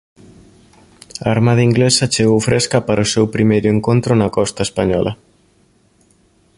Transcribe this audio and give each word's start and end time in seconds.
A 1.23 1.27
Armada 1.35 1.63
Inglesa 1.69 2.11
chegou 2.13 2.39
fresca 2.47 2.77
para 2.87 3.05
o 3.05 3.11
seu 3.13 3.25
primeiro 3.35 3.67
encontro 3.75 4.11
na 4.15 4.29
costa 4.37 4.61
española. 4.69 5.11